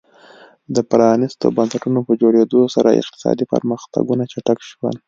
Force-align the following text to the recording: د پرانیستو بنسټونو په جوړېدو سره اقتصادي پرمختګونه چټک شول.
د 0.75 0.77
پرانیستو 0.89 1.45
بنسټونو 1.57 1.99
په 2.07 2.13
جوړېدو 2.21 2.61
سره 2.75 2.97
اقتصادي 3.01 3.45
پرمختګونه 3.53 4.23
چټک 4.31 4.59
شول. 4.69 4.95